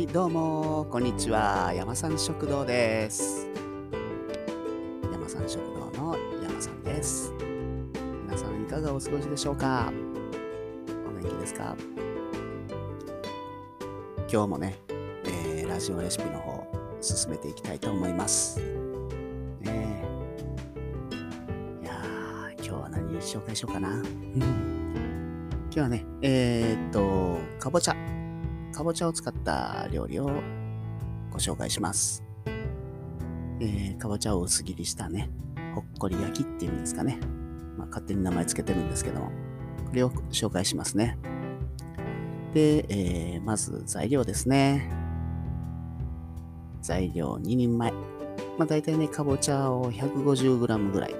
[0.00, 1.74] いどうも、こんにちは。
[1.76, 3.46] 山さん食堂です。
[5.12, 7.34] 山さん食堂の山さんです。
[8.24, 9.92] 皆さんいかがお過ごしでしょうか？
[11.06, 11.76] お元気ですか？
[14.20, 14.78] 今日もね、
[15.26, 16.66] えーラジオレシピの方、
[17.02, 18.58] 進めていきたいと思います。
[19.60, 20.02] ね
[21.12, 21.92] えいや、
[22.56, 24.02] 今日は何紹介しようかな。
[24.32, 24.46] 今
[25.70, 27.96] 日はね、えーっと、かぼちゃ。
[28.80, 30.30] かぼちゃを使った料理を
[31.30, 32.24] ご紹介します。
[33.60, 35.28] えー、かぼちゃを薄切りしたね、
[35.74, 37.20] ほっこり焼きっていうんですかね。
[37.76, 39.32] まあ、勝手に名前つけてるんですけども、
[39.86, 41.18] これを紹介しますね。
[42.54, 44.90] で、えーまず材料ですね。
[46.80, 47.92] 材料2人前。
[47.92, 47.98] ま
[48.60, 51.14] あ、大体ね、かぼちゃを 150g ぐらい。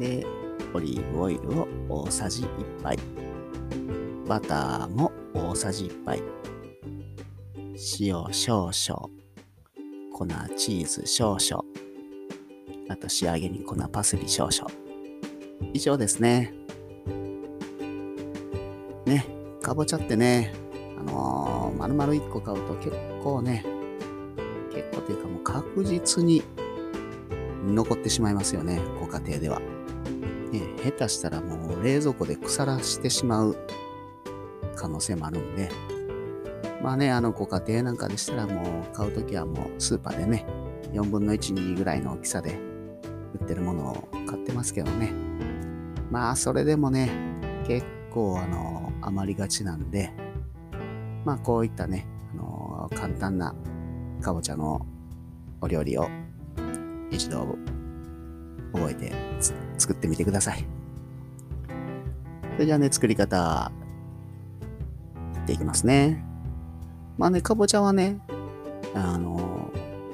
[0.00, 0.24] で、
[0.72, 3.27] オリーブオイルを大さじ1杯。
[4.28, 6.22] バターも大さじ1杯。
[7.98, 9.08] 塩少々。
[10.12, 11.64] 粉チーズ少々。
[12.90, 14.70] あと仕上げに粉パセリ少々。
[15.72, 16.52] 以上ですね。
[19.06, 19.24] ね、
[19.62, 20.52] かぼちゃってね、
[20.98, 22.90] あのー、丸々1個買うと結
[23.24, 23.64] 構ね、
[24.70, 26.42] 結構というかもう確実に
[27.64, 29.60] 残ってしまいますよね、ご家庭では。
[30.52, 33.56] ね、下手したらもう冷蔵庫で腐らしてしまう
[34.78, 35.68] 可能性もあるんで、
[36.82, 40.46] まあね、あのご家庭なんかでしたらもう買うときはもうスーパーでね、
[40.92, 42.58] 4分の1、2ぐらいの大きさで
[43.34, 45.12] 売ってるものを買ってますけどね。
[46.10, 47.10] まあそれでもね、
[47.66, 50.12] 結構あの余りがちなんで、
[51.24, 53.54] まあこういったね、あの簡単な
[54.22, 54.86] かぼちゃの
[55.60, 56.08] お料理を
[57.10, 57.58] 一度
[58.72, 59.12] 覚えて
[59.76, 60.64] 作ってみてください。
[62.54, 63.70] それじゃあね、作り方、
[65.48, 66.24] ていきますね。
[67.16, 68.20] まあね、かぼちゃはね、
[68.94, 69.70] あの、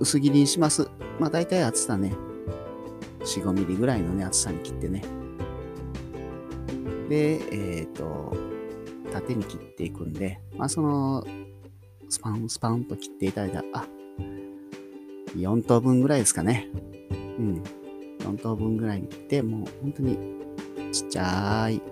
[0.00, 0.88] 薄切りにします。
[1.20, 2.12] まあ大体厚さね、
[3.20, 5.04] 4、5ミリぐらいのね、厚さに切ってね。
[7.08, 8.34] で、えっ、と、
[9.12, 11.24] 縦に切っていくんで、まあその、
[12.08, 13.86] スパンスパンと切っていただいたら、あ、
[15.36, 16.68] 4等分ぐらいですかね。
[17.38, 17.62] うん。
[18.20, 20.18] 4等分ぐらいに切って、もう本当に
[20.90, 21.82] ちっちゃい、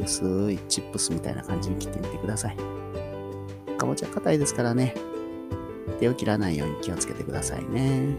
[0.00, 2.56] 薄いチップスみたいな感じに切ってみてください。
[3.78, 4.94] かぼちゃ硬いですからね、
[6.00, 8.14] 手を切らないように気をつけてくださいね。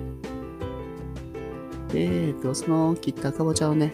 [1.90, 3.94] で、えっと、その切ったかぼちゃをね、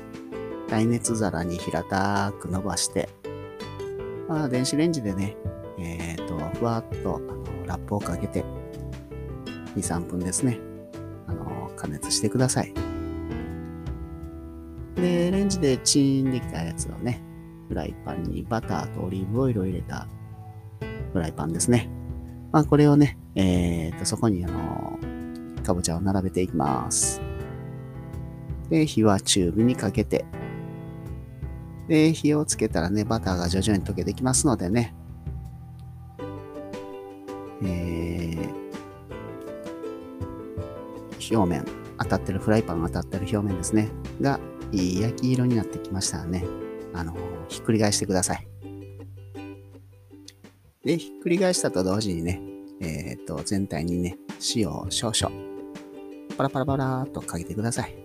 [0.70, 3.10] 耐熱皿に平たく伸ばして、
[4.28, 5.36] まあ、電子レンジでね、
[5.78, 8.44] えっ、と、ふわっとあのラップをかけて、
[9.76, 10.60] 2、3分ですね、
[11.28, 12.74] あの、加熱してください。
[14.96, 17.22] で、レンジでチーンできたやつをね、
[17.72, 20.06] フライパンにバターとオリーブオイルを入れた
[21.14, 21.90] フライパンですね。
[22.52, 25.00] まあ、これをね、えっ、と、そこにあの、
[25.64, 27.22] かぼちゃを並べていきます。
[28.70, 30.26] で、火は中火にかけて、
[31.88, 34.94] で、火をつけたらね、バターが徐々に溶けてきますのでね、
[37.64, 41.66] えー、表面、
[42.00, 43.88] 当たってる、フライパンが当たってる表面ですね、
[44.20, 44.42] が、
[44.74, 46.44] いい焼き色になってきましたね、
[46.94, 47.16] あの、
[47.48, 48.48] ひっくり返してください。
[50.84, 52.42] で、ひっくり返したと同時にね、
[52.82, 54.18] えっ、と、全体にね、
[54.56, 55.36] 塩を少々、
[56.38, 57.96] パラパラパラっとかけてください。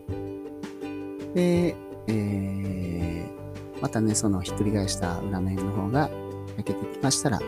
[1.34, 1.75] で、
[2.08, 6.10] えー、またね、そのひっくり返した裏面の方が
[6.56, 7.41] 焼けてきましたら、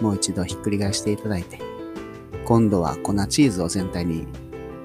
[0.00, 1.58] もう一度ひっくり返していただいて、
[2.44, 4.26] 今度は粉チーズを全体に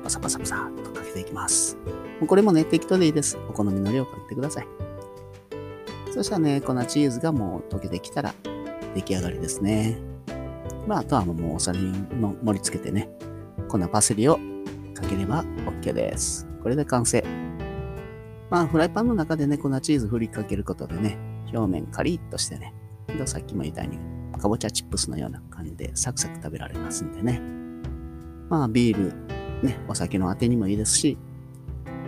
[0.03, 1.78] パサパサパサっとかけていきます。
[2.25, 3.38] これもね、適当でいいです。
[3.50, 4.67] お好みの量をかけてください。
[6.11, 8.33] そしたらね、粉チーズがもう溶けてきたら
[8.94, 9.97] 出来上がりですね。
[10.85, 13.09] まあ、あとはもうお皿にの盛り付けてね、
[13.69, 14.38] 粉パセリを
[14.94, 16.46] かければ OK です。
[16.61, 17.23] これで完成。
[18.49, 21.17] まあ、フライパンの中でね、粉チーズ振りかけることでね、
[21.53, 22.73] 表面カリッとしてね、
[23.25, 23.99] さっきも言ったように、
[24.37, 27.41] かぼちゃチップスのような感じでサクサク食べられますんでね。
[28.49, 29.14] まあ、ビール、
[29.66, 31.17] ね、お酒のあてにもいいですし、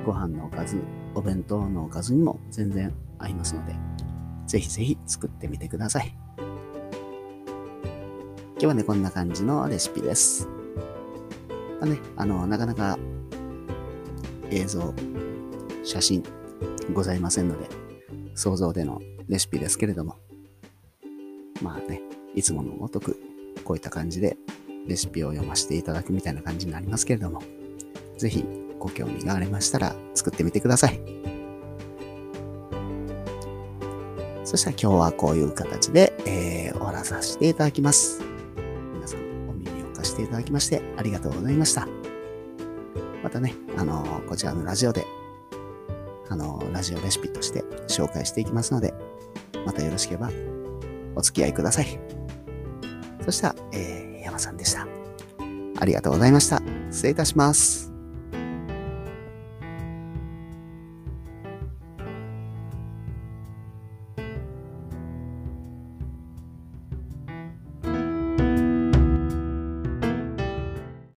[0.05, 0.81] ご飯のおかず、
[1.15, 3.73] お弁当のおかずにも全然合いますので、
[4.53, 6.15] ぜひぜひ作ってみてください。
[6.37, 6.45] 今
[8.59, 10.47] 日はね、こんな感じのレシピです。
[11.81, 12.99] まあね、あの、なかなか
[14.51, 14.93] 映像、
[15.83, 16.21] 写真
[16.93, 17.67] ございませんので、
[18.35, 20.17] 想像でのレシピですけれども、
[21.63, 22.03] まあね、
[22.35, 23.19] いつものごとく、
[23.65, 24.37] こういった感じで
[24.85, 27.41] レシピを読ませていただくみたいな感じになりますけれども、
[28.19, 28.45] ぜひ
[28.77, 31.22] ご興味がありましたら作ってみてください。
[34.53, 38.21] そしたら今日はこういう形で、えー終わらさせていただきます。
[38.93, 39.15] 皆さ
[40.03, 41.87] せていただきましてありがとうございました。
[43.23, 45.05] またね、あのー、こちらのラジオで、
[46.29, 48.93] あのー、ラジオレシピとして紹介していきますので、
[49.65, 50.29] またよろしければ
[51.15, 51.99] お付き合いください。
[53.25, 54.87] そしたら、えー、山さんでした。
[55.79, 56.61] ありがとうございました。
[56.91, 57.82] 失礼いたします。